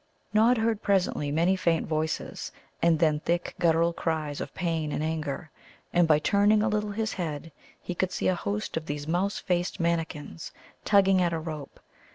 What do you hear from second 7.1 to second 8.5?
head he could see a